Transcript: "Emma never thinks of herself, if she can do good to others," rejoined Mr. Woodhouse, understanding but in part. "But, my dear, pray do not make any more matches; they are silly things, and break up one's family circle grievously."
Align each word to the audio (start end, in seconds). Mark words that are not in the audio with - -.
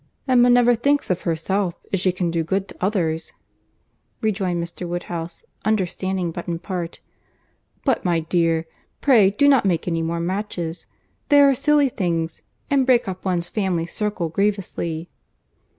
"Emma 0.27 0.49
never 0.49 0.73
thinks 0.73 1.11
of 1.11 1.21
herself, 1.21 1.75
if 1.91 1.99
she 1.99 2.11
can 2.11 2.31
do 2.31 2.43
good 2.43 2.67
to 2.67 2.75
others," 2.81 3.33
rejoined 4.19 4.63
Mr. 4.63 4.87
Woodhouse, 4.89 5.45
understanding 5.63 6.31
but 6.31 6.47
in 6.47 6.57
part. 6.57 6.99
"But, 7.85 8.03
my 8.03 8.21
dear, 8.21 8.65
pray 9.01 9.29
do 9.29 9.47
not 9.47 9.63
make 9.63 9.87
any 9.87 10.01
more 10.01 10.19
matches; 10.19 10.87
they 11.29 11.39
are 11.39 11.53
silly 11.53 11.89
things, 11.89 12.41
and 12.67 12.87
break 12.87 13.07
up 13.07 13.23
one's 13.23 13.47
family 13.47 13.85
circle 13.85 14.29
grievously." 14.29 15.11